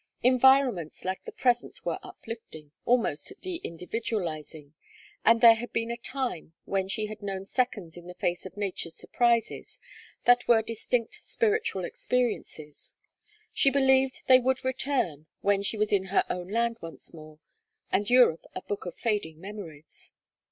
[0.23, 4.73] Environments like the present were uplifting, almost deindividualizing,
[5.23, 8.57] and there had been a time when she had known seconds in the face of
[8.57, 9.79] nature's surprises
[10.25, 12.95] that were distinct spiritual experiences.
[13.53, 17.37] She believed they would return when she was in her own land once more,
[17.91, 20.11] and Europe a book of fading memories.